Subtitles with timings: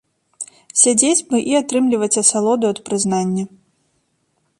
[0.83, 3.45] Сядзець бы і атрымліваць асалоду ад прызнання.